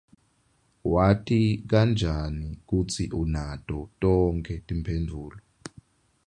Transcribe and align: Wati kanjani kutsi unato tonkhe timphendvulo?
Wati 0.93 1.41
kanjani 1.69 2.49
kutsi 2.69 3.03
unato 3.21 3.79
tonkhe 4.01 4.55
timphendvulo? 4.67 5.37